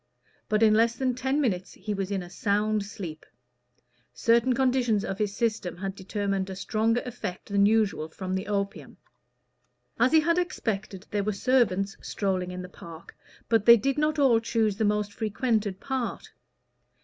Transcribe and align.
But 0.49 0.63
in 0.63 0.73
less 0.73 0.95
than 0.95 1.13
ten 1.13 1.39
minutes 1.39 1.73
he 1.73 1.93
was 1.93 2.09
in 2.09 2.23
a 2.23 2.29
sound 2.31 2.83
sleep. 2.83 3.23
Certain 4.15 4.53
conditions 4.53 5.05
of 5.05 5.19
his 5.19 5.35
system 5.35 5.77
had 5.77 5.93
determined 5.93 6.49
a 6.49 6.55
stronger 6.55 7.03
effect 7.05 7.49
than 7.49 7.67
usual 7.67 8.09
from 8.09 8.33
the 8.33 8.47
opium. 8.47 8.97
As 9.99 10.11
he 10.11 10.21
had 10.21 10.39
expected, 10.39 11.05
there 11.11 11.23
were 11.23 11.33
servants 11.33 11.97
strolling 12.01 12.49
in 12.49 12.63
the 12.63 12.67
park, 12.67 13.15
but 13.47 13.67
they 13.67 13.77
did 13.77 13.99
not 13.99 14.17
all 14.17 14.39
choose 14.39 14.75
the 14.77 14.85
most 14.85 15.13
frequented 15.13 15.79
part. 15.79 16.31